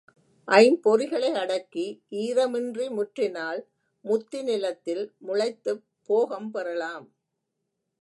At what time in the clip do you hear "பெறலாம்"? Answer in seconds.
6.51-7.07